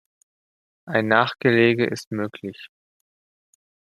Ein 0.87 1.09
Nachgelege 1.09 1.85
ist 1.85 2.09
möglich. 2.11 2.69